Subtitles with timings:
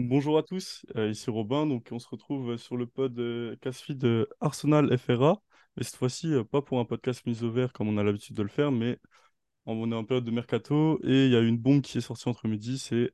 [0.00, 1.66] Bonjour à tous, euh, ici Robin.
[1.66, 5.42] Donc, on se retrouve sur le pod euh, Casfeed de Arsenal FRA.
[5.76, 8.36] Mais cette fois-ci, euh, pas pour un podcast mise au vert comme on a l'habitude
[8.36, 9.00] de le faire, mais
[9.66, 12.28] on est en période de mercato et il y a une bombe qui est sortie
[12.28, 12.78] entre midi.
[12.78, 13.12] C'est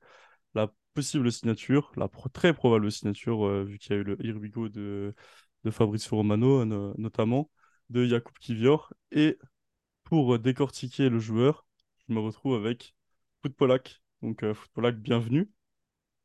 [0.54, 5.14] la possible signature, la très probable signature, vu qu'il y a eu le Irbigo de,
[5.64, 6.64] de Fabrizio Romano,
[6.98, 7.50] notamment,
[7.90, 8.92] de Jakub Kivior.
[9.12, 9.38] Et
[10.04, 11.66] pour décortiquer le joueur,
[12.08, 12.94] je me retrouve avec
[13.42, 14.02] Footpolak.
[14.22, 15.53] Donc, Footpolak, bienvenue.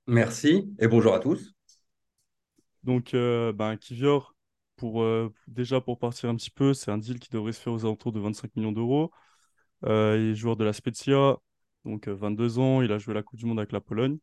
[0.09, 1.53] Merci et bonjour à tous.
[2.83, 4.35] Donc, euh, ben, Kivior,
[4.75, 7.73] pour, euh, déjà pour partir un petit peu, c'est un deal qui devrait se faire
[7.73, 9.11] aux alentours de 25 millions d'euros.
[9.85, 11.37] Euh, il est joueur de la Spezia,
[11.85, 14.17] donc 22 ans, il a joué la Coupe du Monde avec la Pologne.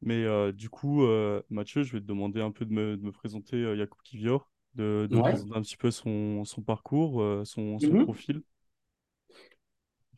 [0.00, 1.06] Mais du coup,
[1.50, 5.60] Mathieu, je vais te demander un peu de me, présenter Jakub Kivior, de, présenter un
[5.60, 8.04] petit peu son, parcours, son, son mhm.
[8.04, 8.42] profil.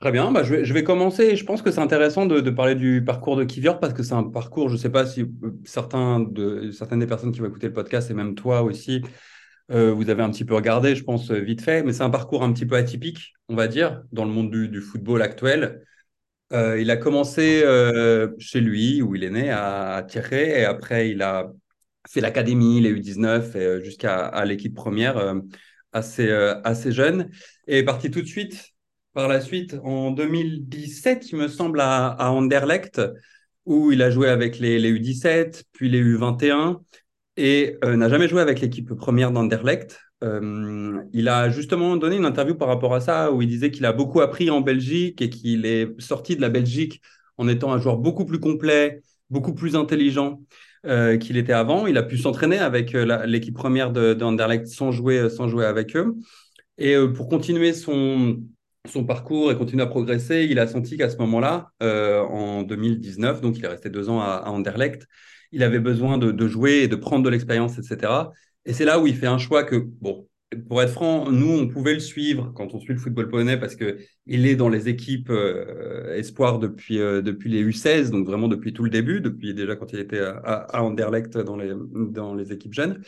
[0.00, 1.34] Très bien, bah, je, vais, commencer.
[1.34, 4.22] Je pense que c'est intéressant de, parler du parcours de Kivior parce que c'est un
[4.22, 7.66] parcours, je ne sais pas si euh, certains de, certaines des personnes qui vont écouter
[7.66, 9.02] le podcast et même toi aussi,
[9.72, 12.10] euh, vous avez un petit peu regardé, je pense, euh, vite fait, mais c'est un
[12.10, 15.82] parcours un petit peu atypique, on va dire, dans le monde du, football actuel.
[16.52, 17.64] il a commencé
[18.38, 21.52] chez lui, où il est né, à, Thierry, et après il a
[22.08, 25.34] fait l'académie, les U19, jusqu'à l'équipe première,
[25.92, 26.30] assez,
[26.64, 27.30] assez jeune,
[27.66, 28.77] et est parti tout de suite
[29.18, 33.02] par la suite en 2017, il me semble, à, Anderlecht,
[33.66, 36.76] où il a joué avec les, U17, puis les U21,
[37.36, 39.98] et euh, n'a jamais joué avec l'équipe première d'Anderlecht.
[40.22, 43.86] Euh, il a justement donné une interview par rapport à ça, où il disait qu'il
[43.86, 47.02] a beaucoup appris en Belgique et qu'il est sorti de la Belgique
[47.38, 50.40] en étant un joueur beaucoup plus complet, beaucoup plus intelligent
[50.86, 51.88] euh, qu'il était avant.
[51.88, 56.14] Il a pu s'entraîner avec l'équipe première d'Anderlecht sans jouer, sans jouer avec eux.
[56.80, 58.38] Et pour continuer son,
[58.90, 63.40] son parcours et continue à progresser, il a senti qu'à ce moment-là, euh, en 2019,
[63.40, 65.06] donc il est resté deux ans à, Anderlecht,
[65.52, 68.12] il avait besoin de, jouer et de prendre de l'expérience, etc.
[68.64, 70.28] Et c'est là où il fait un choix que, bon,
[70.68, 73.76] pour être franc, nous, on pouvait le suivre quand on suit le football polonais parce
[73.76, 78.72] qu'il est dans les équipes euh, espoirs depuis, euh, depuis les U16, donc vraiment depuis
[78.72, 81.72] tout le début, depuis déjà quand il était à, Anderlecht dans les,
[82.10, 83.02] dans les équipes jeunes.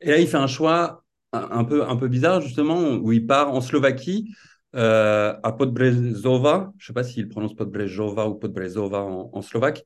[0.00, 3.52] Et là, il fait un choix un peu, un peu bizarre, justement, où il part
[3.52, 4.34] en Slovaquie
[4.78, 9.84] euh, à Podbrezova, je ne sais pas s'il prononce Podbrezova ou Podbrezova en, slovaque,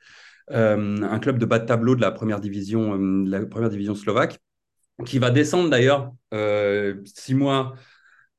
[0.50, 3.94] euh, un club de bas de tableau de la première division, euh, la première division
[3.94, 4.38] slovaque,
[5.06, 6.12] qui va descendre d'ailleurs
[7.04, 7.74] six mois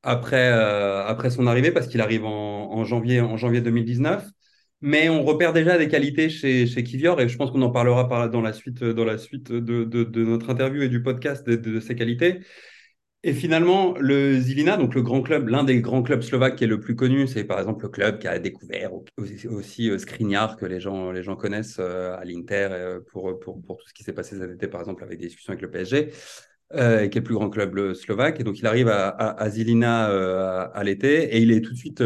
[0.04, 0.52] après,
[1.32, 4.26] son arrivée, parce qu'il arrive en, janvier, en janvier 2019.
[4.82, 8.30] Mais on repère déjà des qualités chez, Kivior, et je pense qu'on en parlera par,
[8.30, 12.42] dans la suite, de, notre interview et du podcast de, de ces qualités.
[13.26, 16.68] Et finalement, le Zilina, donc le grand club, l'un des grands clubs slovaques qui est
[16.68, 18.92] le plus connu, c'est par exemple le club qui a découvert
[19.48, 23.62] aussi, euh, Skriniar, que les gens, les gens connaissent euh, à l'Inter euh, pour, pour,
[23.62, 25.72] pour, tout ce qui s'est passé cet été, par exemple, avec des discussions avec le
[25.72, 26.12] PSG,
[26.74, 28.42] euh, qui est le plus grand club slovaque.
[28.42, 30.08] Et donc, il arrive à, à, Zilina
[30.74, 32.04] à, l'été et il est tout de suite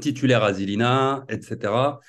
[0.00, 2.00] titulaire à Zilina, etc.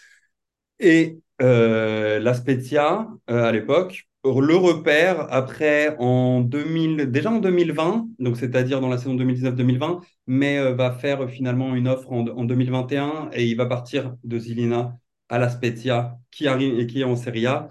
[0.79, 8.79] Et la Spezia, à l'époque, le repère après en 2000, déjà en 2020, donc c'est-à-dire
[8.79, 13.56] dans la saison 2019-2020, mais euh, va faire finalement une offre en, 2021 et il
[13.57, 14.97] va partir de Zilina
[15.29, 17.67] à la Spezia qui arrive et qui est en Serie A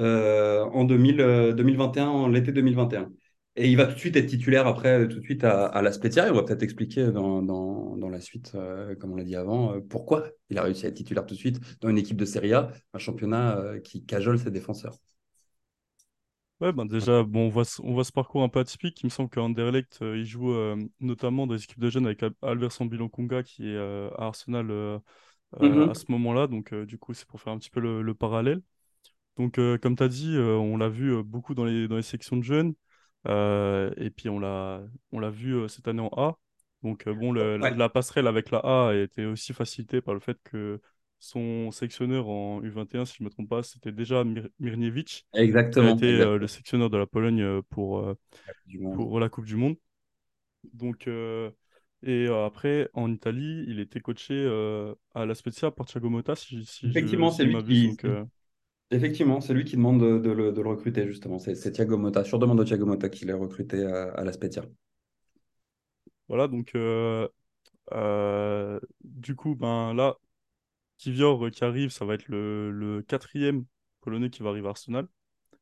[0.00, 3.10] euh, en 2000, 2021, euh, en l'été 2021.
[3.54, 6.26] Et il va tout de suite être titulaire après, tout de suite à, la Spezia.
[6.26, 8.56] Et on va peut-être expliquer dans, dans, dans, la suite,
[8.98, 11.60] comme on l'a dit avant, pourquoi il a réussi à être titulaire tout de suite
[11.82, 14.96] dans une équipe de Serie A, un championnat qui cajole ses défenseurs.
[16.62, 19.00] Ouais, ben déjà, bon, on voit, on voit ce parcours un peu atypique.
[19.02, 22.24] Il me semble qu'Anderlecht, euh, il joue euh, notamment dans les équipes de jeunes avec
[22.40, 24.68] Alverson Bilonkunga qui est euh, à Arsenal
[25.58, 25.90] mm-hmm.
[25.90, 26.46] à ce moment-là.
[26.46, 28.62] Donc, du coup, c'est pour faire un petit peu le, parallèle.
[29.38, 32.44] Donc, comme tu as dit, on l'a vu beaucoup dans les, dans les sections de
[32.44, 32.74] jeunes.
[33.26, 36.38] et puis, on l'a, on l'a vu cette année en A.
[36.84, 40.80] Donc, bon, la passerelle avec la A a été aussi facilitée par le fait que
[41.22, 45.24] son sectionneur en U21, si je ne me trompe pas, c'était déjà Mir Mirniewicz.
[45.34, 45.96] Exactement.
[45.96, 48.18] Qui a été euh, le sectionneur de la Pologne euh, pour, euh,
[48.96, 49.76] pour la Coupe du Monde.
[50.74, 51.08] Donc,
[52.04, 54.34] et après, en Italie, il était coaché
[55.14, 58.06] à la Spezia par Thiago Motta, si, Effectivement, c'est lui qui...
[58.90, 61.38] Effectivement, c'est lui qui demande de, le, de le, recruter, justement.
[61.38, 64.64] C'est Thiago Motta, sur demande de Thiago Motta, qu'il a recruté à, à, la Spezia.
[66.28, 66.76] Voilà, donc
[69.04, 70.16] du coup, ben là,
[71.02, 73.64] Kivior euh, qui arrive, ça va être le, quatrième
[74.02, 75.08] Polonais qui va arriver à Arsenal.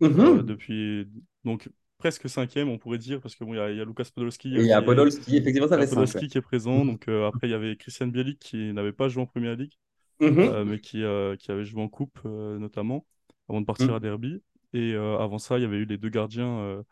[0.01, 0.21] Mhm.
[0.21, 1.09] Euh, depuis
[1.45, 4.51] donc presque cinquième, on pourrait dire, parce qu'il bon, y, a, y a Lucas Podolski.
[4.51, 6.85] il y a Podolski, effectivement, ça Podolski qui est présent.
[6.85, 9.73] Donc euh, après, il y avait Christian Bielik qui n'avait pas joué en Première Ligue,
[10.21, 10.65] mhm.
[10.65, 11.03] mais qui,
[11.39, 13.07] qui avait joué en Coupe notamment,
[13.49, 13.95] avant de partir mhm.
[13.95, 14.43] à Derby.
[14.75, 16.83] Et avant ça, il y avait eu les deux gardiens,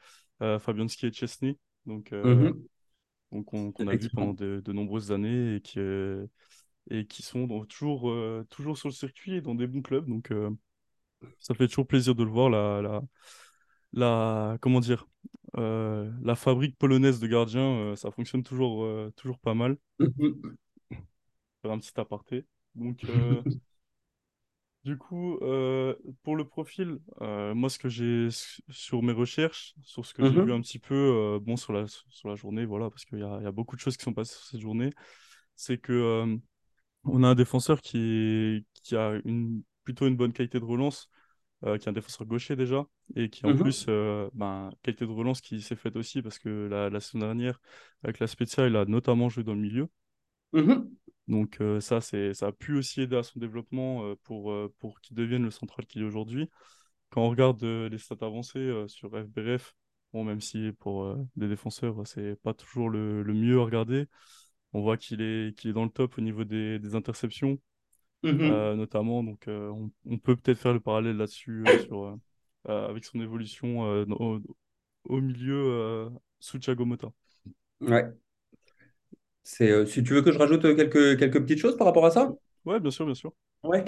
[0.40, 1.58] Fabianski et Chesney.
[1.84, 2.54] Donc, Mhm.
[3.32, 5.78] donc qu'on a vu pendant de, de nombreuses années et qui,
[6.90, 8.12] et qui sont toujours,
[8.50, 10.06] toujours sur le circuit et dans des bons clubs.
[10.08, 10.32] Donc,
[11.38, 13.02] ça fait toujours plaisir de le voir, la, la,
[13.92, 15.06] la, comment dire,
[15.56, 19.76] euh, la fabrique polonaise de gardiens, euh, ça fonctionne toujours, euh, toujours pas mal.
[21.62, 22.44] Faire un petit aparté.
[22.74, 23.42] Donc, euh,
[24.84, 28.28] du coup, euh, pour le profil, euh, moi, ce que j'ai
[28.68, 31.86] sur mes recherches, sur ce que j'ai vu un petit peu, euh, bon, sur la,
[31.86, 34.14] sur la journée, voilà, parce qu'il y a, y a beaucoup de choses qui sont
[34.14, 34.90] passées sur cette journée,
[35.56, 36.36] c'est que, euh,
[37.04, 41.08] on a un défenseur qui, qui a une, plutôt une bonne qualité de relance
[41.64, 42.86] euh, qui est un défenseur gaucher déjà,
[43.16, 43.94] et qui en plus, Mhm.
[43.94, 47.60] euh, ben, qualité de relance qui s'est faite aussi, parce que la, la saison dernière,
[48.04, 49.88] avec la Spezia, il a notamment joué dans le milieu.
[50.52, 50.98] Mhm.
[51.26, 55.16] Donc euh, ça, c'est, ça a pu aussi aider à son développement pour, pour qu'il
[55.16, 56.48] devienne le central qu'il est aujourd'hui.
[57.10, 59.74] Quand on regarde les stats avancées sur FBRF,
[60.12, 64.06] bon, même si pour des défenseurs, c'est pas toujours le, le mieux à regarder,
[64.72, 67.58] on voit qu'il est, qu'il est dans le top au niveau des, des interceptions,
[68.22, 68.68] Mhm.
[68.70, 69.22] euh, notamment.
[69.24, 72.16] Donc, euh, on, on peut peut-être faire le parallèle là-dessus euh,
[72.66, 74.40] avec son évolution dans- au,
[75.04, 76.10] au milieu
[76.40, 77.08] sous Thiago Motta.
[77.80, 78.18] Ouais.
[79.42, 79.64] Si
[80.04, 82.32] tu veux que je rajoute quelques, quelques petites choses par rapport à ça?
[82.64, 83.32] Ouais, bien sûr, bien sûr.
[83.62, 83.84] Ouais.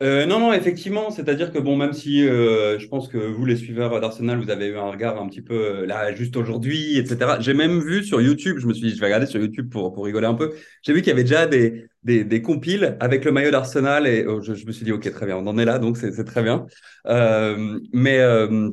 [0.00, 3.56] Euh, non, non, effectivement, c'est-à-dire que bon, même si euh, je pense que vous, les
[3.56, 7.38] suiveurs d'Arsenal, vous avez eu un regard un petit peu euh, là, juste aujourd'hui, etc.
[7.40, 9.92] J'ai même vu sur YouTube, je me suis dit, je vais regarder sur YouTube pour,
[9.92, 10.54] pour rigoler un peu.
[10.82, 14.24] J'ai vu qu'il y avait déjà des, des, des compiles avec le maillot d'Arsenal et
[14.24, 16.24] oh, je, je me suis dit, ok, très bien, on en est là, donc c'est
[16.24, 16.66] très bien.
[17.06, 18.70] Euh, mais euh,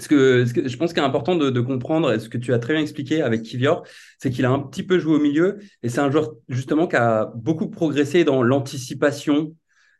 [0.00, 2.36] ce que, ce que je pense qu'il est important de, de comprendre, et ce que
[2.38, 3.84] tu as très bien expliqué avec Kivior,
[4.18, 6.96] c'est qu'il a un petit peu joué au milieu et c'est un joueur justement qui
[6.96, 9.54] a beaucoup progressé dans l'anticipation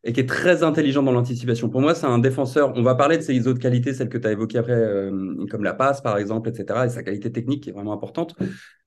[0.05, 1.71] et qui est très intelligent dans l'anticipation.
[1.71, 2.73] Pour moi, c'est un défenseur.
[2.77, 5.65] On va parler de ses autres qualités, celles que tu as évoquées après, euh, comme
[5.65, 8.37] la passe, par exemple, etc., et sa qualité technique qui est vraiment importante.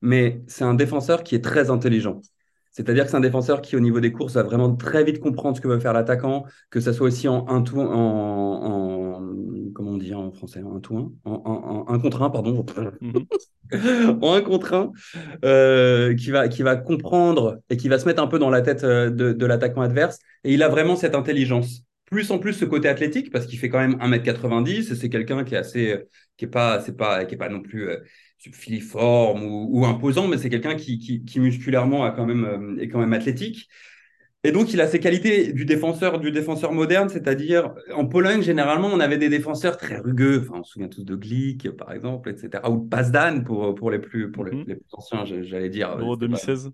[0.02, 2.22] Mais c'est un défenseur qui est très intelligent.
[2.78, 5.58] C'est-à-dire que c'est un défenseur qui, au niveau des courses, va vraiment très vite comprendre
[5.58, 9.22] ce que veut faire l'attaquant, que ça soit aussi en un tout, en, en
[9.74, 12.30] comment on dit en français, en un tout un, en, en- en un contre un,
[12.30, 12.66] pardon,
[13.02, 13.26] Mhm,
[14.22, 14.92] en un contre un,
[15.46, 18.62] euh, qui va, qui va comprendre et qui va se mettre un peu dans la
[18.62, 20.20] tête euh, de, de l'attaquant adverse.
[20.44, 21.84] Et il a vraiment cette intelligence.
[22.06, 25.44] Plus en plus ce côté athlétique, parce qu'il fait quand même 1m90 et c'est quelqu'un
[25.44, 26.04] qui est assez,
[26.38, 27.98] qui est pas, c'est pas, qui est pas non plus euh,
[28.38, 32.82] filiforme ou, ou imposant, mais c'est quelqu'un qui, qui, qui musculairement a quand même, euh,
[32.82, 33.70] est quand même athlétique.
[34.44, 38.88] Et donc, il a ces qualités du défenseur, du défenseur moderne, c'est-à-dire en Pologne, généralement,
[38.88, 40.42] on avait des défenseurs très rugueux.
[40.42, 42.64] Enfin, on se souvient tous de Glick, par exemple, etc.
[42.70, 44.66] Ou de Pazdan pour, pour les plus, pour les, mhm.
[44.68, 45.98] les plus anciens, j'allais dire.
[45.98, 46.72] Pas 2016.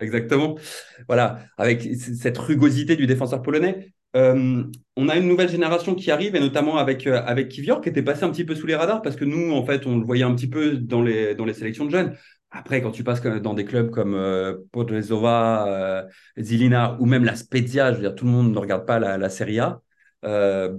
[0.00, 0.58] exactement.
[1.06, 3.94] Voilà, avec cette rugosité du défenseur polonais.
[4.16, 4.64] Euh,
[4.96, 8.02] on a une nouvelle génération qui arrive, et notamment avec, euh, avec Kivior, qui était
[8.02, 10.24] passé un petit peu sous les radars, parce que nous, en fait, on le voyait
[10.24, 12.16] un petit peu dans les, dans les sélections de jeunes.
[12.50, 16.02] Après, quand tu passes dans des clubs comme euh, Podrezova, euh,
[16.38, 19.28] Zilina ou même la Spezia, je veux dire, tout le monde ne regarde pas la,
[19.28, 19.80] Serie A.
[20.24, 20.76] Euh,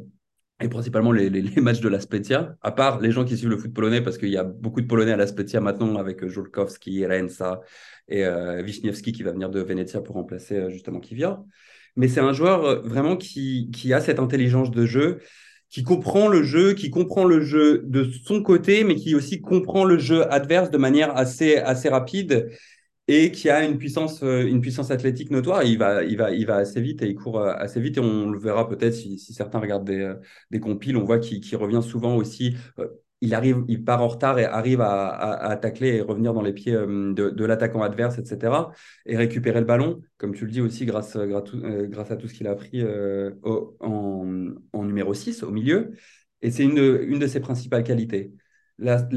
[0.59, 1.29] et principalement les,
[1.61, 4.29] matchs de la Spezia, à part les gens qui suivent le foot polonais, parce qu'il
[4.29, 7.61] y a beaucoup de Polonais à la Spezia maintenant, avec Julkowski, Rensa
[8.07, 8.25] et
[8.63, 11.45] Wisniewski qui va venir de Venezia pour remplacer justement Kivior.
[11.97, 15.19] Mais c'est un joueur euh, vraiment qui, qui a cette intelligence de jeu,
[15.69, 19.83] qui comprend le jeu, qui comprend le jeu de son côté, mais qui aussi comprend
[19.83, 22.49] le jeu adverse de manière assez, assez rapide
[23.09, 25.63] et qui a une puissance, euh, une puissance athlétique notoire.
[25.63, 27.97] Il va, il, va, il va assez vite et il court euh, assez vite.
[27.97, 30.13] Et on le verra peut-être si, certains regardent des,
[30.51, 30.97] des compiles.
[30.97, 32.55] On voit qu'il qu revient souvent aussi.
[33.17, 36.41] Euh, il, arrive, il part en retard et arrive à, à, tacler et revenir dans
[36.41, 38.71] les pieds euh, de, l'attaquant adverse, etc.
[39.05, 42.33] Et récupérer le ballon, comme tu le dis aussi, grâce, euh, grâce à tout ce
[42.33, 45.91] qu'il a appris euh, en, numéro 6, au milieu.
[46.41, 46.75] Et c'est une,
[47.19, 48.31] de ses principales qualités.
[48.77, 49.07] La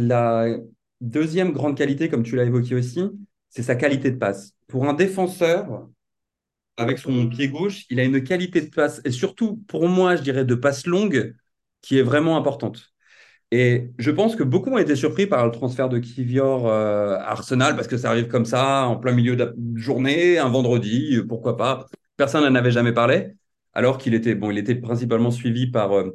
[1.00, 3.02] deuxième grande qualité, comme tu l'as évoqué aussi,
[3.50, 4.54] c'est sa qualité de passe.
[4.68, 5.88] Pour un défenseur,
[6.76, 10.22] avec son pied gauche, il a une qualité de passe, et surtout pour moi, je
[10.22, 11.34] dirais de passe longue,
[11.82, 12.92] qui est vraiment importante.
[13.52, 17.30] Et je pense que beaucoup ont été surpris par le transfert de Kivior euh, à
[17.32, 21.56] Arsenal, parce que ça arrive comme ça, en plein milieu de journée, un vendredi, pourquoi
[21.56, 21.86] pas.
[22.16, 23.32] Personne n'en avait jamais parlé,
[23.72, 26.10] alors qu'il était, bon, était principalement suivi par, euh,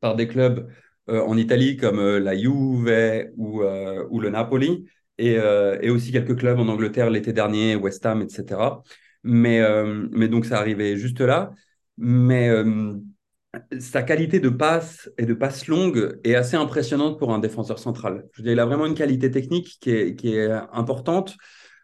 [0.00, 0.68] par des clubs
[1.08, 4.84] euh, en Italie comme euh, la Juve ou, euh, le Napoli
[5.16, 8.82] et, euh, aussi quelques clubs en Angleterre l'été dernier, West Ham, etc.
[9.24, 11.52] Mais, euh, mais donc ça arrivait juste là.
[11.96, 12.94] Mais euh,
[13.78, 18.26] sa qualité de passe et de passe longue est assez impressionnante pour un défenseur central.
[18.32, 21.36] Je il a vraiment une qualité technique qui est, importante.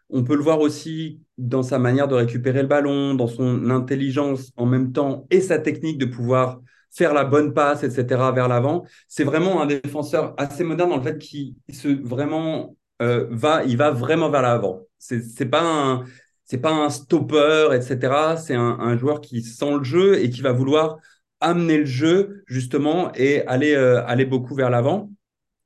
[0.09, 4.51] On peut le voir aussi dans sa manière de récupérer le ballon, dans son intelligence
[4.55, 8.05] en même temps et sa technique de pouvoir faire la bonne passe, etc.
[8.33, 8.85] vers l'avant.
[9.07, 13.75] C'est vraiment un défenseur assez moderne dans le fait qu'il se vraiment euh, va, il
[13.77, 14.81] va vraiment vers l'avant.
[14.99, 16.05] C'est c'est pas un
[16.45, 18.37] c'est pas un stopper, etc.
[18.37, 20.97] C'est un, joueur qui sent le jeu et qui va vouloir
[21.41, 25.09] amener le jeu justement et aller euh, aller beaucoup vers l'avant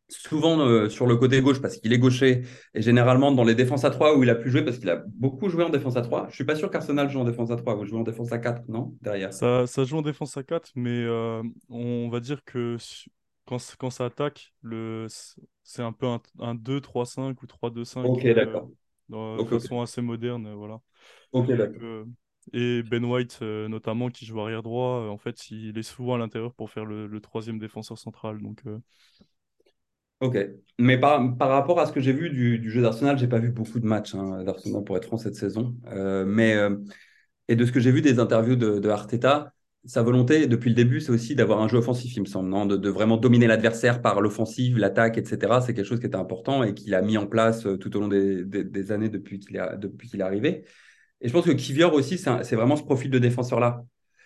[0.10, 2.42] souvent euh, sur le côté gauche parce qu'il est gaucher
[2.74, 5.04] et généralement dans les défenses à 3 où il a pu jouer parce qu'il a
[5.08, 6.28] beaucoup joué en défense à 3.
[6.30, 8.40] Je suis pas sûr qu'Arsenal joue en défense à 3, vous jouez en défense à
[8.40, 9.34] 4, non Derrière.
[9.34, 12.78] Ça, ça joue en défense à 4, mais euh, on va dire que
[13.46, 15.06] quand, quand ça attaque, le,
[15.64, 18.06] c'est un peu un, un 2-3-5 ou 3-2-5.
[18.06, 18.70] Ok, euh, d'accord.
[19.10, 20.80] De façon assez moderne, euh, voilà.
[21.32, 22.06] Ok, d'accord.
[22.56, 26.18] Euh, et Ben White, notamment, qui joue arrière droit, en fait, il est souvent à
[26.18, 28.42] l'intérieur pour faire le, troisième défenseur central.
[28.42, 28.64] Donc,
[30.22, 30.38] Ok,
[30.78, 33.52] mais par, par rapport à ce que j'ai vu du, jeu d'Arsenal, j'ai pas vu
[33.52, 35.78] beaucoup de matchs hein, d'Arsenal pour être franc cette saison.
[35.88, 36.76] Euh, mais euh,
[37.48, 39.54] et de ce que j'ai vu des interviews de, Arteta,
[39.86, 42.66] sa volonté depuis le début, c'est aussi d'avoir un jeu offensif, il me semble, non?
[42.66, 45.62] De, vraiment dominer l'adversaire par l'offensive, l'attaque, etc.
[45.62, 48.02] C'est quelque chose qui était important et qu'il a mis en place euh, tout au
[48.02, 50.66] long des, des, des années depuis qu'il est arrivé.
[51.22, 53.84] Et je pense que Kivior aussi, c'est vraiment ce profil de défenseur-là.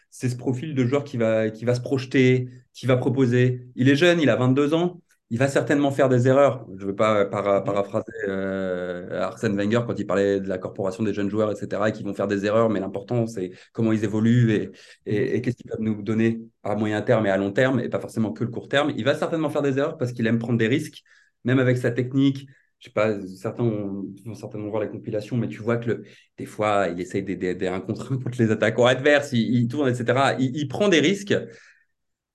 [0.09, 3.67] C'est ce profil de joueur qui va, qui va se projeter, qui va proposer.
[3.75, 5.01] Il est jeune, il a 22 ans
[5.33, 6.63] il va certainement faire des erreurs.
[6.77, 11.11] Je ne veux pas paraphraser euh, Arsène Wenger quand il parlait de la corporation des
[11.11, 14.51] jeunes joueurs, etc., et qui vont faire des erreurs, mais l'important, c'est comment ils évoluent
[14.51, 17.89] et, et, qu'est-ce qu'ils peuvent nous donner à moyen terme et à long terme, et
[17.89, 18.93] pas forcément que le court terme.
[18.95, 21.01] Il va certainement faire des erreurs parce qu'il aime prendre des risques,
[21.45, 22.47] même avec sa technique.
[22.83, 26.03] Je sais pas, certains vont certainement voir la compilation, mais tu vois que le,
[26.37, 29.87] des fois, il essaye des, un contre un contre les attaquants adverses, il, il tourne,
[29.87, 30.35] etc.
[30.37, 31.33] Il, il prend des risques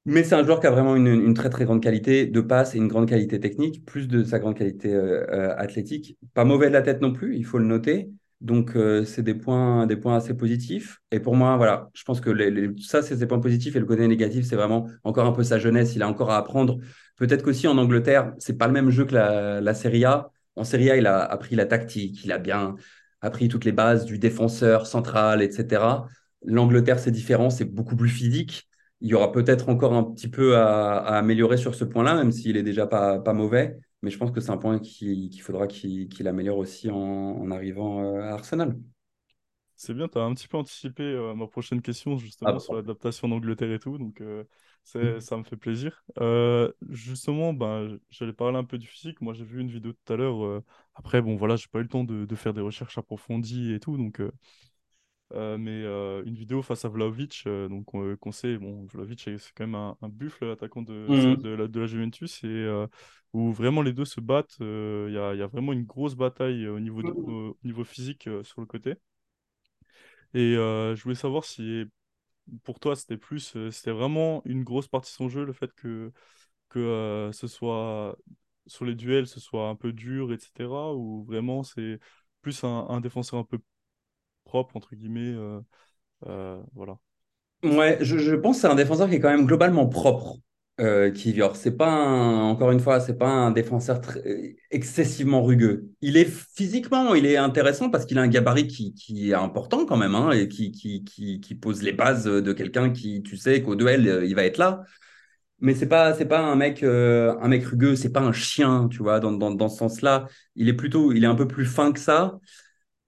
[0.04, 2.78] mais c'est un joueur qui a vraiment une, très très grande qualité de passe et
[2.78, 6.16] une grande qualité technique, plus de sa grande qualité euh, euh, athlétique.
[6.32, 8.10] Pas mauvais de la tête non plus, il faut le noter.
[8.40, 11.00] Donc euh, c'est des points, des points assez positifs.
[11.10, 13.84] Et pour moi, voilà, je pense que les, ça c'est des points positifs et le
[13.84, 15.94] côté négatif, c'est vraiment encore un peu sa jeunesse.
[15.94, 16.78] Il a encore à apprendre.
[17.16, 20.30] Peut-être qu'aussi en Angleterre, c'est pas le même jeu que la, la Serie A.
[20.58, 22.76] En Serie A, il a appris la tactique, il a bien
[23.20, 26.06] appris toutes les bases du défenseur central, etc.
[26.44, 28.68] L'Angleterre, c'est différent, c'est beaucoup plus physique
[29.00, 32.56] il y aura peut-être encore un petit peu à, améliorer sur ce point-là, même s'il
[32.56, 33.78] est déjà pas, mauvais.
[34.02, 38.20] Mais je pense que c'est un point qu'il faudra qu'il améliore aussi en, arrivant euh,
[38.22, 38.76] à Arsenal.
[39.80, 42.74] C'est bien, tu as un petit peu anticipé euh, ma prochaine question justement ah, sur
[42.74, 44.44] l'adaptation d'Angleterre et tout, donc euh,
[44.94, 45.20] mm.
[45.20, 46.04] ça me fait plaisir.
[46.88, 49.20] justement, ben, j'allais parler un peu du physique.
[49.20, 50.62] Moi, j'ai vu une vidéo tout à l'heure.
[50.94, 53.80] après, bon, voilà, j'ai pas eu le temps de, de, faire des recherches approfondies et
[53.80, 54.20] tout, donc
[55.34, 57.84] euh, mais euh, une vidéo face à Vlaovic, euh, donc
[58.18, 61.36] qu'on sait, bon, Vlaovic c'est quand même un, buffle attaquant de, mhm.
[61.36, 62.86] de, la, de, la, Juventus et
[63.34, 64.56] où vraiment les deux se battent.
[64.60, 67.50] Il y a, y, a, vraiment une grosse bataille au niveau, de, mhm.
[67.50, 68.94] au niveau physique sur le côté.
[70.34, 71.84] Et je voulais savoir si
[72.64, 76.12] pour toi c'était plus, c'était vraiment une grosse partie de son jeu, le fait que,
[76.68, 78.16] que ce soit
[78.68, 80.94] sur les duels, ce soit un peu dur, etc.
[80.94, 81.98] Ou vraiment c'est
[82.42, 83.58] plus un, défenseur un peu
[84.44, 85.34] propre, entre guillemets.
[85.34, 85.60] Euh,
[86.26, 86.98] euh, voilà.
[87.64, 90.36] Ouais, je, je, pense que c'est un défenseur qui est quand même globalement propre.
[90.80, 94.00] Euh, Kivior, c'est pas encore une fois, c'est pas un défenseur
[94.70, 95.90] excessivement rugueux.
[96.02, 99.96] Il est physiquement, il est intéressant parce qu'il a un gabarit qui, est important quand
[99.96, 104.34] même hein, et qui, pose les bases de quelqu'un qui, tu sais, qu'au duel il
[104.36, 104.84] va être là.
[105.60, 108.88] Mais c'est pas, c'est pas un mec, euh, un mec rugueux, c'est pas un chien,
[108.88, 110.28] tu vois, dans, dans, dans ce sens-là.
[110.54, 112.38] Il est plutôt, il est un peu plus fin que ça.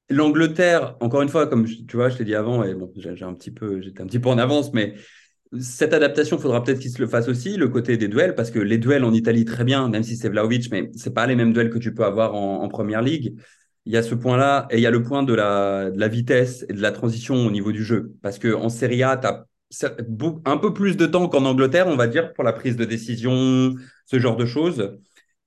[0.09, 3.35] L'Angleterre, encore une fois, comme tu vois, je t'ai dit avant, et bon, j'ai un
[3.35, 4.97] petit peu, j'étais un petit peu en avance, mais
[5.59, 8.51] cette adaptation, il faudra peut-être qu'il se le fasse aussi, le côté des duels, parce
[8.51, 11.35] que les duels en Italie, très bien, même si c'est Vlaovic, mais c'est pas les
[11.35, 13.35] mêmes duels que tu peux avoir en, première ligue.
[13.85, 16.09] Il y a ce point-là, et il y a le point de la, de la,
[16.09, 18.15] vitesse et de la transition au niveau du jeu.
[18.23, 19.47] Parce qu'en Serie A, tu as
[20.45, 23.75] un peu plus de temps qu'en Angleterre, on va dire, pour la prise de décision,
[24.07, 24.99] ce genre de choses.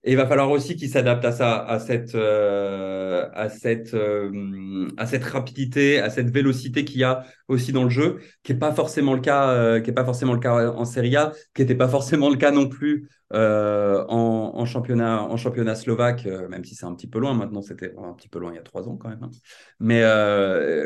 [0.05, 4.89] Et il va falloir aussi qu'il s'adapte à ça, à cette, euh, à cette, euh,
[4.97, 8.55] à cette rapidité, à cette vélocité qu'il y a aussi dans le jeu, qui est
[8.55, 11.61] pas forcément le cas, euh, qui est pas forcément le cas en Serie A, qui
[11.61, 16.85] n'était pas forcément le cas non plus en, championnat, en championnat slovaque, même si c'est
[16.85, 17.61] un petit peu loin maintenant.
[17.63, 19.23] C'était un petit peu loin il y a trois ans quand même.
[19.23, 19.31] Hein.
[19.79, 20.03] Mais,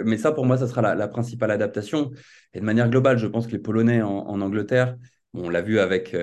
[0.06, 2.12] mais ça, pour moi, ça sera la, principale adaptation.
[2.54, 4.96] Et de manière globale, je pense que les Polonais en Angleterre,
[5.38, 6.16] on l'a vu avec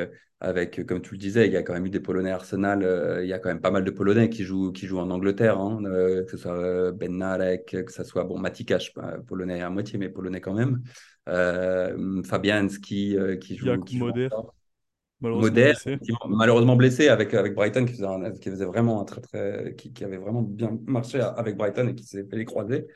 [0.45, 3.25] avec, comme tu le disais, il y a quand même eu des Polonais Arsenal, euh,
[3.25, 5.59] il y a quand même pas mal de Polonais qui jouent, qui jouent en Angleterre,
[5.59, 8.93] hein, euh, que ce soit euh, Ben Narek, que ce soit, bon, Matikash,
[9.27, 10.83] polonais à moitié, mais polonais quand même,
[12.25, 13.83] Fabianski qui joue.
[13.85, 14.11] Qui joue
[15.21, 15.99] malheureusement blessé.
[16.29, 20.05] malheureusement blessé avec, avec Brighton, qui faisait, qui faisait vraiment un très, très, qui, qui,
[20.05, 22.87] avait vraiment bien marché avec Brighton et qui s'est fait les croiser.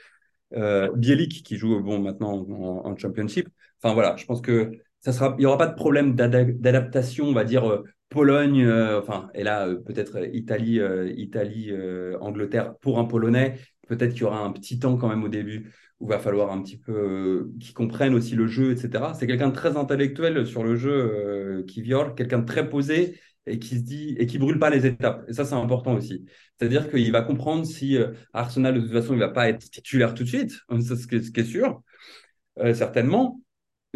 [0.50, 3.48] Bielik qui joue bon, maintenant en, en, Championship.
[3.80, 4.72] Enfin voilà, je pense que
[5.06, 10.18] il n'y aura pas de problème d'adaptation, on va dire Pologne, enfin, et là peut-être
[10.34, 10.80] Italie,
[11.16, 11.72] Italie,
[12.20, 13.58] Angleterre pour un Polonais.
[13.86, 16.62] Peut-être qu'il y aura un petit temps quand même au début où va falloir un
[16.62, 19.12] petit peu euh, qu'ils comprennent aussi le jeu, etc.
[19.18, 23.18] C'est quelqu'un de très intellectuel sur le jeu euh, qui viole, quelqu'un de très posé
[23.46, 25.24] et qui se dit et qui brûle pas les étapes.
[25.28, 26.24] Et ça, c'est important aussi.
[26.58, 30.14] C'est-à-dire qu'il va comprendre si euh, Arsenal, de toute façon, il va pas être titulaire
[30.14, 31.82] tout de suite, c'est ce, qui est sûr,
[32.74, 33.40] certainement.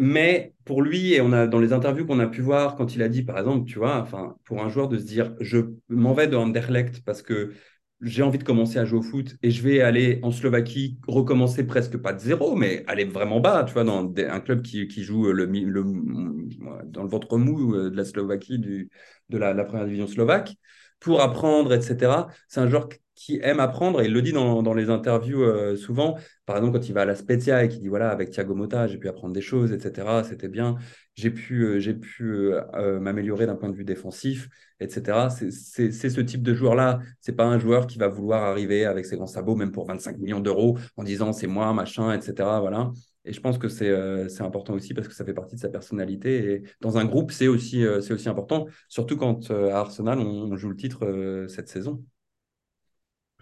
[0.03, 3.01] Mais pour lui, et on a dans les interviews qu'on a pu voir, quand il
[3.01, 6.13] a dit, par exemple, tu vois, enfin, pour un joueur de se dire, je m'en
[6.13, 7.53] vais de Anderlecht parce que
[8.01, 11.65] j'ai envie de commencer à jouer au foot et je vais aller en Slovaquie recommencer
[11.65, 15.31] presque pas de zéro, mais aller vraiment bas, tu vois, dans un club qui, joue
[15.31, 18.89] le, dans le ventre mou euh, de la Slovaquie, de
[19.37, 20.57] la première division slovaque,
[21.03, 22.27] pour apprendre, etc.
[22.47, 25.75] C'est un joueur qui aime apprendre, et il le dit dans, dans les interviews euh,
[25.75, 28.55] souvent, par exemple quand il va à la Spezia et qu'il dit, voilà, avec Thiago
[28.55, 30.23] Motta, j'ai pu apprendre des choses, etc.
[30.27, 30.77] C'était bien
[31.15, 35.27] j'ai pu, euh, pu euh, m'améliorer d'un point de vue défensif, etc.
[35.29, 36.99] C'est ce type de joueur-là.
[37.19, 40.17] C'est pas un joueur qui va vouloir arriver avec ses grands sabots, même pour 25
[40.17, 42.33] millions d'euros, en disant c'est moi, machin, etc.
[42.59, 42.91] Voilà.
[43.25, 46.53] Et je pense que c'est important aussi parce que ça fait partie de sa personnalité.
[46.53, 50.75] Et dans un groupe, c'est aussi, aussi important, surtout quand à Arsenal, on, joue le
[50.75, 52.03] titre cette saison.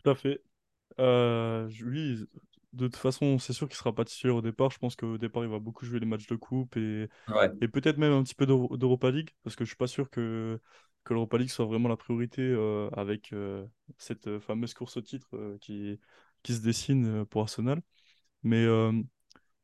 [0.04, 0.42] Tout à fait.
[1.00, 2.26] Euh, oui,
[2.74, 4.72] de toute façon, c'est sûr qu'il sera pas titulaire au départ.
[4.72, 7.10] Je pense qu'au départ, il va beaucoup jouer les matchs de coupe et,
[7.62, 10.60] et peut-être même un petit peu d'Europa League, parce que je suis pas sûr que,
[11.04, 13.66] que l'Europa League soit vraiment la priorité euh, avec euh,
[13.98, 16.00] cette euh, fameuse course au titre qui,
[16.44, 17.82] qui se dessine pour Arsenal.
[18.44, 18.66] Mais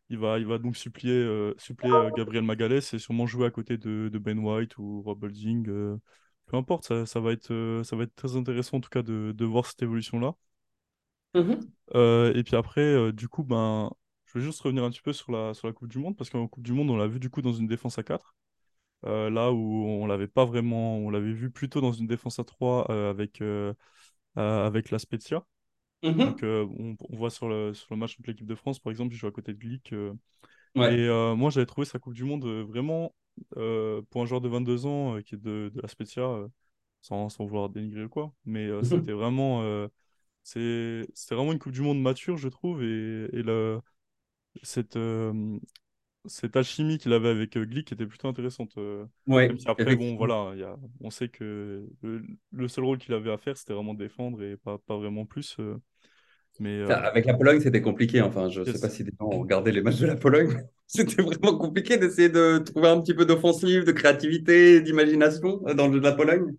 [0.09, 4.09] il, va, il va donc supplier, supplier Gabriel Magalès et sûrement jouer à côté de,
[4.09, 5.65] de Ben White ou Rob Holding.
[6.45, 9.33] peu importe, ça, ça, va être, ça va être très intéressant en tout cas de,
[9.35, 10.35] de voir cette évolution-là.
[11.95, 13.91] Euh, et puis après, euh, du coup, ben,
[14.25, 16.29] je vais juste revenir un petit peu sur la, sur la Coupe du Monde, parce
[16.29, 18.35] qu'en Coupe du Monde, on l'a vu du coup dans une défense à 4.
[19.05, 22.43] Euh, là où on l'avait pas vraiment, on l'avait vu plutôt dans une défense à
[22.43, 23.41] 3 avec,
[24.35, 25.45] avec la Spezia.
[26.03, 26.17] Mhm.
[26.19, 29.13] Donc on, on, voit sur le, sur le match contre l'équipe de France, par exemple,
[29.13, 29.93] il joue à côté de Glick.
[30.75, 30.93] Ouais.
[30.93, 33.13] Et moi, j'avais trouvé sa Coupe du Monde vraiment,
[33.55, 36.47] pour un joueur de 22 ans qui est de, de la Spezia,
[37.01, 38.83] sans, sans vouloir dénigrer ou quoi, mais Mhm.
[38.83, 39.87] c'était vraiment
[40.43, 43.81] c'est vraiment une Coupe du Monde mature, je trouve, et, et le,
[44.63, 45.59] cette, euh,
[46.27, 48.77] cette alchimie qu'il avait avec euh, Glick était plutôt intéressante.
[48.77, 49.05] euh.
[49.27, 52.97] Ouais, même si après, bon, voilà, y a, on sait que le, le seul rôle
[52.97, 55.55] qu'il avait à faire, c'était vraiment défendre et pas, pas vraiment plus.
[55.59, 55.77] euh.
[56.59, 58.21] mais euh, Avec la Pologne, c'était compliqué.
[58.21, 60.63] Enfin, je ne sais pas si des gens ont regardé les matchs de la Pologne.
[60.87, 65.93] C'était vraiment compliqué d'essayer de trouver un petit peu d'offensive, de créativité, d'imagination dans le
[65.95, 66.55] jeu de la Pologne.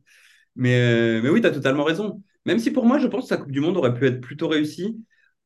[0.56, 2.22] Mais, mais oui, tu as totalement raison.
[2.46, 4.48] Même si pour moi, je pense que sa Coupe du Monde aurait pu être plutôt
[4.48, 4.96] réussie,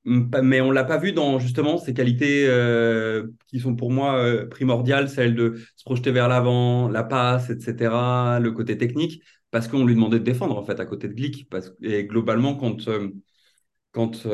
[0.05, 4.17] mais on ne l'a pas vu dans justement ces qualités euh, qui sont pour moi
[4.17, 9.69] euh, primordiales, celles de se projeter vers l'avant, la passe, etc., le côté technique, parce
[9.69, 11.49] qu'on lui demandait de défendre en fait à côté de Glick.
[11.51, 13.11] Parce, et globalement, quand, euh,
[13.93, 14.27] quand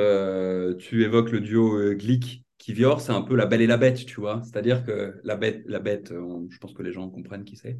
[0.78, 4.20] tu évoques le duo euh, Glick-Kivior, c'est un peu la belle et la bête, tu
[4.20, 4.40] vois.
[4.44, 7.78] C'est-à-dire que la bête, la bête je pense que les gens comprennent qui c'est.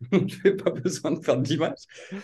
[0.12, 1.78] Je n'ai pas besoin de faire d'image.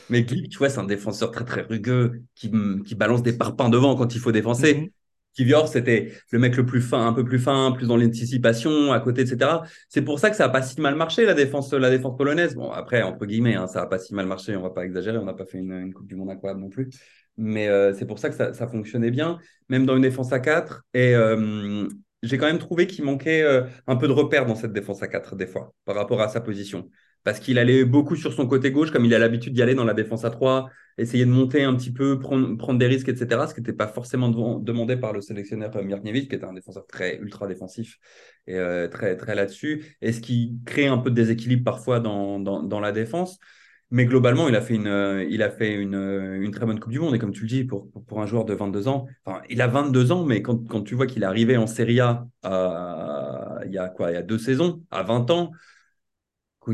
[0.08, 2.50] Mais Glick, tu vois, c'est un défenseur très très rugueux qui,
[2.86, 4.32] qui balance des parpaings devant quand il faut Mhm.
[4.32, 4.92] défoncer.
[5.34, 9.00] Kivior, c'était le mec le plus fin, un peu plus fin, plus dans l'anticipation, à
[9.00, 9.62] côté, etc.
[9.88, 12.54] C'est pour ça que ça n'a pas si mal marché, la défense, la défense polonaise.
[12.54, 14.84] Bon, après, entre guillemets, hein, ça n'a pas si mal marché, on ne va pas
[14.84, 16.88] exagérer, on n'a pas fait une, Coupe du Monde incroyable non plus.
[17.36, 20.38] Mais euh, c'est pour ça que ça, ça, fonctionnait bien, même dans une défense à
[20.38, 20.82] 4.
[20.94, 21.88] Et euh,
[22.22, 25.08] j'ai quand même trouvé qu'il manquait euh, un peu de repères dans cette défense à
[25.08, 26.88] 4, des fois, par rapport à sa position
[27.24, 29.84] parce qu'il allait beaucoup sur son côté gauche, comme il a l'habitude d'y aller dans
[29.84, 33.46] la défense à 3, essayer de monter un petit peu, prendre, prendre des risques, etc.
[33.48, 37.18] Ce qui n'était pas forcément demandé par le sélectionneur Mirnievich, qui était un défenseur très
[37.18, 37.98] ultra défensif
[38.46, 42.38] et euh, très, très là-dessus, et ce qui crée un peu de déséquilibre parfois dans,
[42.38, 43.38] dans, la défense.
[43.90, 46.80] Mais globalement, il a fait une, euh, il a fait une, euh, une, très bonne
[46.80, 47.14] Coupe du Monde.
[47.14, 49.68] Et comme tu le dis, pour, pour un joueur de 22 ans, enfin, il a
[49.68, 53.72] 22 ans, mais quand, quand tu vois qu'il est arrivé en Serie A euh, il
[53.72, 55.52] y a quoi, il y a deux saisons, à 20 ans,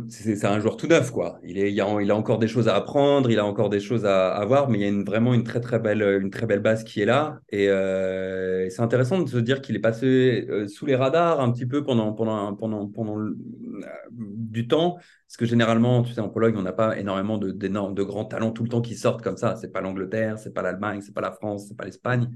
[0.08, 1.40] c'est un joueur tout neuf, quoi.
[1.42, 4.78] Il, a, encore des choses à apprendre, il a encore des choses à, voir, mais
[4.78, 7.40] il y a vraiment une très, très belle, une très belle base qui est là.
[7.48, 11.50] Et, euh, c'est intéressant de se dire qu'il est passé euh, sous les radars un
[11.50, 13.36] petit peu pendant, pendant, pendant, pendant euh,
[14.10, 14.96] du temps.
[15.26, 18.52] Parce que généralement, tu sais, en Pologne, on n'a pas énormément de, de grands talents
[18.52, 19.56] tout le temps qui sortent comme ça.
[19.56, 22.30] C'est pas l'Angleterre, c'est pas l'Allemagne, c'est pas la France, c'est pas l'Espagne.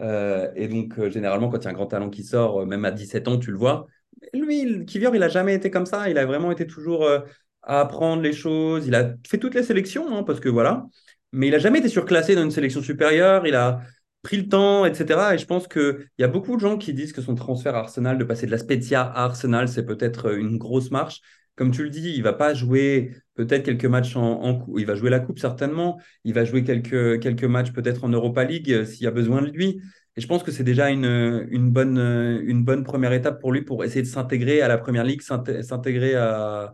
[0.00, 3.28] Et donc, généralement, quand il y a un grand talent qui sort, même à 17
[3.28, 3.86] ans, tu le vois
[4.32, 6.08] lui, Kivior, il a jamais été comme ça.
[6.08, 7.20] Il a vraiment été toujours euh,
[7.62, 8.86] à apprendre les choses.
[8.86, 10.86] Il a fait toutes les sélections, hein, parce que voilà.
[11.32, 13.46] Mais il a jamais été surclassé dans une sélection supérieure.
[13.46, 13.80] Il a,
[14.24, 15.34] pris le temps, etc.
[15.34, 17.80] Et je pense qu'il y a beaucoup de gens qui disent que son transfert à
[17.80, 21.20] Arsenal, de passer de la Spezia à Arsenal, c'est peut-être une grosse marche.
[21.54, 24.96] Comme tu le dis, il va pas jouer peut-être quelques matchs en, en Il va
[24.96, 26.00] jouer la Coupe certainement.
[26.24, 29.42] Il va jouer quelques, quelques matchs peut-être en Europa League euh, s'il y a besoin
[29.42, 29.80] de lui.
[30.16, 34.06] Et je pense que c'est déjà une, bonne, première étape pour lui pour essayer de
[34.06, 36.72] s'intégrer à la Première Ligue, s'intégrer à,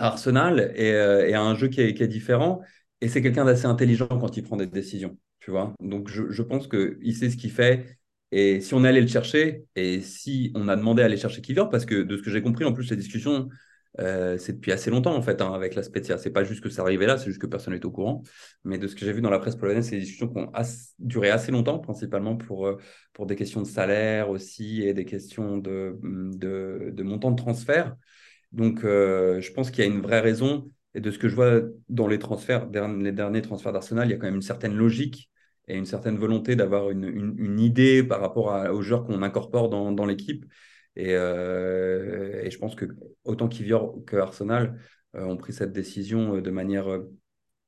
[0.00, 2.60] Arsenal et, euh, et, à un jeu qui est, différent.
[3.00, 5.16] Et c'est quelqu'un d'assez intelligent quand il prend des décisions
[5.48, 5.72] tu vois.
[5.80, 7.98] Donc, je, je pense qu'il sait ce qu'il fait.
[8.32, 11.40] Et si on est allé le chercher, et si on a demandé à aller chercher
[11.40, 13.48] Kivior, parce que de ce que j'ai compris, en plus, ces discussions,
[14.00, 16.18] euh, c'est depuis assez longtemps, en fait, hein, avec la Spezia.
[16.18, 18.22] C'est pas juste que ça arrivait là, c'est juste que personne n'est au courant.
[18.64, 20.52] Mais de ce que j'ai vu dans la presse polonaise, c'est des discussions qui ont
[20.98, 22.76] duré assez longtemps, principalement pour, euh,
[23.12, 27.96] pour des questions de salaire aussi et des questions de, de, de montant de transfert.
[28.52, 30.70] Donc, euh, je pense qu'il y a une vraie raison.
[30.94, 34.14] Et de ce que je vois dans les transferts, les derniers transferts d'Arsenal, il y
[34.14, 35.30] a quand même une certaine logique
[35.68, 39.92] et une certaine volonté d'avoir une, une, idée par rapport aux joueurs qu'on incorpore dans,
[39.92, 40.46] dans l'équipe.
[40.98, 42.86] Et, euh, et, je pense que
[43.24, 44.80] autant Kivior que Arsenal
[45.14, 46.86] euh, ont pris cette décision euh, de manière,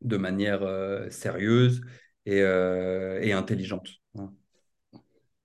[0.00, 0.62] de manière
[1.10, 1.80] sérieuse
[2.26, 3.88] et, et intelligente.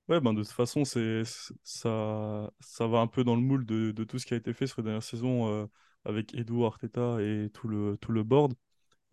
[0.07, 1.23] Ouais, ben de toute façon, c'est,
[1.63, 4.53] ça, ça va un peu dans le moule de, de tout ce qui a été
[4.53, 5.67] fait sur les dernières saisons
[6.03, 8.53] avec Edu Arteta et tout le, tout le board.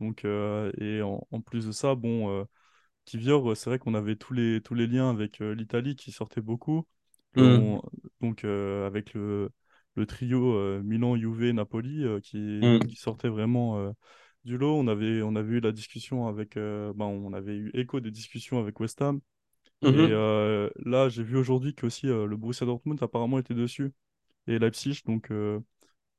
[0.01, 2.47] Donc, et en, en, plus de ça, bon,
[3.05, 6.41] Kivior, c'est vrai qu'on avait tous les, tous les liens avec euh, l'Italie qui sortait
[6.41, 6.87] beaucoup.
[7.35, 7.79] Mm.
[8.23, 9.51] Donc, euh, avec le,
[9.97, 12.81] le trio euh, Milan, Juve, Napoli qui, mm.
[12.81, 13.93] qui sortait vraiment
[14.45, 14.77] du lot.
[14.77, 16.55] On avait, on avait eu la discussion avec.
[16.55, 19.21] ben, on avait eu écho des discussions avec West Ham.
[19.83, 20.71] Et mm-hmm.
[20.85, 23.93] là, j'ai vu aujourd'hui que aussi le Borussia Dortmund apparemment était dessus.
[24.47, 25.03] Et Leipzig.
[25.07, 25.31] Donc,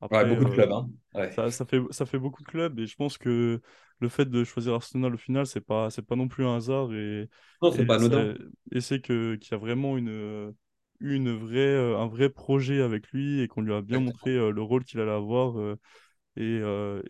[0.03, 0.71] après, beaucoup de clubs.
[0.71, 1.31] Hein.
[1.31, 3.61] Ça, ça, fait, ça fait beaucoup de clubs et je pense que
[3.99, 6.93] le fait de choisir Arsenal au final, c'est pas, c'est pas non plus un hasard.
[6.93, 7.29] Et,
[7.61, 8.35] non, c'est pas anodin.
[8.73, 10.53] Et c'est qu'il y a vraiment une,
[11.03, 14.51] une vraie, euh, un vrai projet avec lui et qu'on lui a bien montré euh,
[14.51, 15.77] le rôle qu'il allait avoir euh,
[16.37, 16.59] et,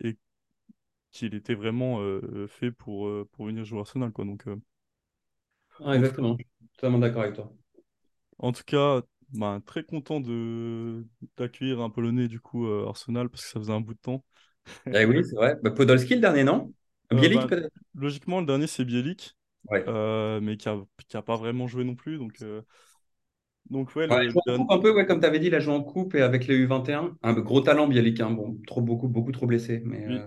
[0.09, 0.17] et
[1.11, 1.99] qu'il était vraiment
[2.47, 4.11] fait pour, pour venir jouer Arsenal.
[4.11, 4.25] Quoi.
[4.25, 4.45] Donc,
[5.93, 7.51] exactement, je suis totalement d'accord avec toi.
[8.39, 9.01] En tout cas,
[9.33, 11.05] bah, très content de
[11.37, 14.23] d'accueillir un Polonais du coup Arsenal parce que ça faisait un bout de temps.
[14.93, 15.57] Eh oui, c'est vrai.
[15.61, 16.73] Bah, Podolski le dernier, non?
[17.11, 17.73] Euh, Bielik bah, peut-être?
[17.95, 19.37] Logiquement, le dernier c'est Bielik,
[19.69, 19.85] ouais.
[19.87, 20.77] euh, mais qui a,
[21.07, 22.17] qui a pas vraiment joué non plus.
[22.17, 22.61] Donc, euh,
[23.69, 24.65] donc ouais, le, dernier...
[24.69, 26.65] un peu, ouais, comme tu avais dit, il a joué en coupe et avec les
[26.65, 27.15] U21.
[27.21, 28.31] Un gros talent Bielik, hein.
[28.31, 29.81] bon, trop, beaucoup, beaucoup trop blessé.
[29.85, 30.19] Mais, oui,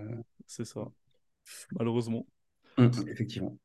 [0.47, 0.89] c'est ça,
[1.79, 2.27] malheureusement.
[2.79, 3.57] Hum, effectivement.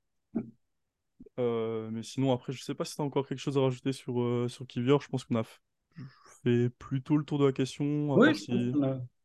[1.38, 4.45] mais sinon, après, je sais pas si tu as encore quelque chose à rajouter sur,
[4.49, 5.01] sur Kivior.
[5.01, 5.43] Je pense qu'on a
[6.43, 8.13] fait plutôt le tour de la question.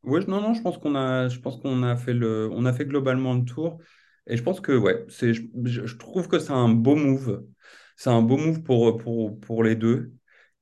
[0.03, 2.73] Oui, non, non, je pense qu'on a, je pense qu'on a fait le, on a
[2.73, 3.79] fait globalement le tour.
[4.27, 7.45] Et je pense que, ouais, c'est, je, je trouve que c'est un beau move.
[7.95, 10.13] C'est un beau move pour, pour, pour les deux.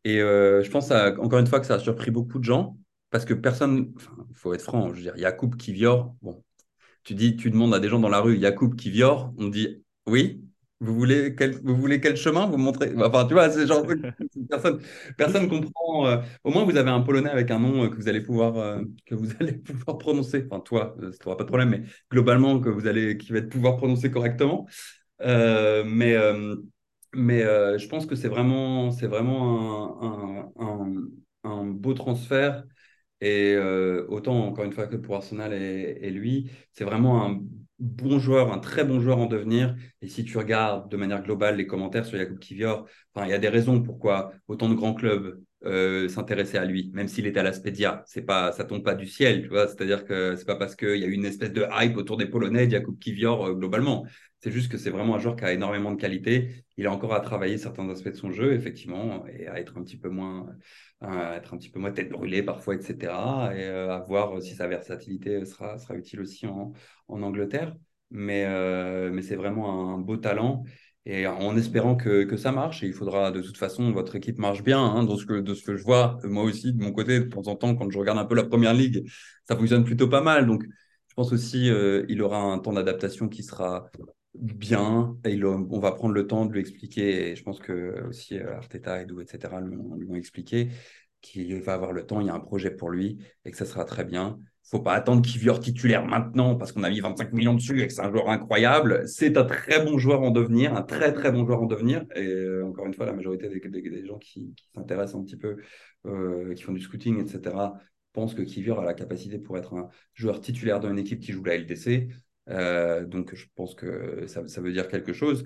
[0.06, 2.78] Et euh, je pense, à, encore une fois, que ça a surpris beaucoup de gens.
[3.10, 3.94] Parce que personne,
[4.30, 6.16] il faut être franc, je veux dire, Yacoub qui viore.
[6.22, 6.44] Bon,
[7.04, 9.84] tu dis, tu demandes à des gens dans la rue, Yacoub qui viore, on dit
[10.08, 10.44] oui,
[10.82, 12.48] vous voulez quel, vous voulez quel chemin?
[12.48, 12.94] Vous montrez.
[12.98, 13.86] Enfin, tu vois, c'est genre
[14.50, 14.82] personne,
[15.18, 16.08] personne comprend.
[16.08, 18.80] Euh, au moins, vous avez un Polonais avec un nom euh, que vous allez pouvoir,
[19.06, 20.46] que vous allez pouvoir prononcer.
[20.50, 23.78] Enfin, toi, tu n'auras pas de problème, mais globalement, que vous allez, qui va pouvoir
[23.78, 24.68] prononcer correctement.
[25.20, 26.18] mais,
[27.16, 31.04] mais je pense que c'est vraiment, c'est vraiment un, un,
[31.44, 32.64] un, beau transfert.
[33.22, 33.58] Et
[34.10, 37.42] autant, encore une fois, que pour Arsenal et, lui, c'est vraiment un
[37.80, 39.76] bon joueur, un très bon joueur en devenir.
[40.02, 43.40] Et si tu regardes de manière globale les commentaires sur Jakub Kivior, il y a
[43.40, 47.44] des raisons pourquoi autant de grands clubs euh, s'intéressaient à lui, même s'il était à
[47.44, 48.04] la Spedia.
[48.08, 49.68] C'est pas, ça tombe pas du ciel, tu vois.
[49.68, 52.70] C'est-à-dire que c'est pas parce qu'il y a une espèce de hype autour des Polonais,
[52.70, 54.06] Jakub Kivior, euh, globalement.
[54.42, 56.66] C'est juste que c'est vraiment un joueur qui a énormément de qualité.
[56.78, 59.84] Il a encore à travailler certains aspects de son jeu, effectivement, et à être un
[59.84, 60.48] petit peu moins,
[61.02, 63.52] être un petit peu moins tête brûlée parfois, etc.
[63.56, 66.74] Et euh, à voir si sa versatilité sera, sera utile aussi en,
[67.08, 67.76] en Angleterre.
[68.12, 70.64] Mais, euh, mais c'est vraiment un beau talent.
[71.08, 74.64] Et en espérant que, ça marche, et il faudra de toute façon, votre équipe marche
[74.64, 77.20] bien, hein, de, ce que, de ce que je vois, moi aussi, de mon côté,
[77.20, 79.08] de temps en temps, quand je regarde un peu la première ligue,
[79.48, 80.48] ça fonctionne plutôt pas mal.
[80.48, 83.90] Donc, je pense aussi euh, il aura un temps d'adaptation qui sera
[84.34, 88.40] bien, et on va prendre le temps de lui expliquer, et je pense que aussi
[88.40, 90.70] euh, Arteta, Edu, etc., lui ont expliqué
[91.22, 93.66] qu'il va avoir le temps, il y a un projet pour lui, et que ça
[93.66, 97.54] sera très bien faut pas attendre qu'il titulaire maintenant parce qu'on a mis 25 millions
[97.54, 99.08] dessus et que c'est un joueur incroyable.
[99.08, 102.04] C'est un très bon joueur en devenir, un très très bon joueur en devenir.
[102.16, 105.58] Et euh, encore une fois, la majorité des, gens qui, s'intéressent un petit peu,
[106.08, 107.56] euh, qui font du scouting, etc.,
[108.12, 111.44] pensent que Kivior a la capacité pour être un joueur titulaire d'une équipe qui joue
[111.44, 112.08] la LDC.
[112.50, 115.44] Euh, donc je pense que ça, veut dire quelque chose.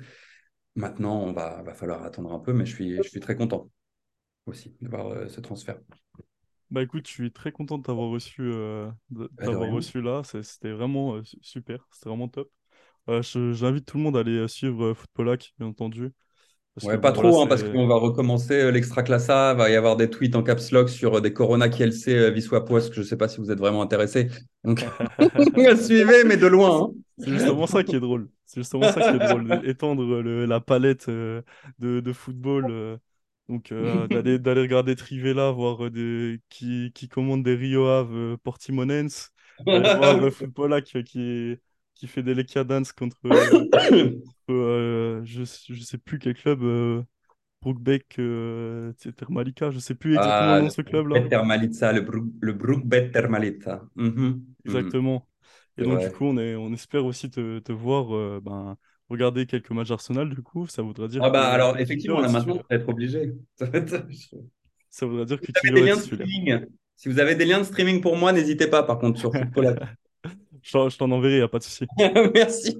[0.75, 3.69] maintenant, on va, falloir attendre un peu, mais je suis, très content
[4.45, 5.79] aussi de voir ce transfert.
[6.71, 8.91] Bah écoute, je suis très content de t'avoir reçu, euh,
[9.45, 9.69] rien.
[9.71, 10.21] reçu là.
[10.23, 12.51] C'était vraiment euh, su- super, c'était vraiment top.
[13.09, 13.21] Euh,
[13.53, 16.11] j'invite tout le monde à aller suivre Footballac, bien entendu,
[16.75, 19.53] parce que Ouais, pas voilà, trop, hein, parce qu'on va recommencer euh, l'extra-classa.
[19.53, 22.93] Va y avoir des tweets en caps lock sur des Corona KLC Wisła Płock.
[22.93, 24.29] Je ne sais pas si vous êtes vraiment intéressés.
[24.63, 24.85] Donc,
[25.85, 26.91] suivez, mais de loin.
[27.17, 28.29] c'est justement ça qui est drôle.
[28.45, 31.43] C'est justement ça qui est drôle, étendre le- la palette de,
[31.79, 32.99] de football.
[33.49, 38.13] Donc euh, d'aller d'aller regarder Trivela, voir euh, des, qui, qui commande des Rio Ave
[38.15, 39.31] euh, Portimonense,
[39.71, 41.57] d'aller voir Footballac euh, qui,
[41.95, 43.17] qui fait des Lekia Dance contre,
[44.49, 46.61] je, je sais plus quel club,
[47.61, 51.31] Brookbeck, euh, Termalika, je sais plus exactement le Ah, nom le ce club-là.
[51.93, 53.81] Le, Brook, le Brookbet Termalitza.
[53.95, 55.27] Mhm, mhm, Exactement.
[55.77, 58.77] Et donc, du coup, on est, on espère aussi te, te voir euh, ben,
[59.09, 60.29] regarder quelques matchs d'Arsenal.
[60.29, 62.65] Du coup, ça voudra dire Ah bah alors, effectivement, là maintenant, on titulaire.
[62.69, 63.33] va être obligé.
[63.55, 64.05] Ça va être-
[64.89, 66.65] Ça voudra dire que Vous avez Kivior des est liens de streaming.
[66.95, 69.79] Si vous avez des liens de streaming pour moi, n'hésitez pas, par contre, sur Football.
[70.61, 71.85] Je t'en enverrai, y a pas de souci.
[72.33, 72.77] Merci.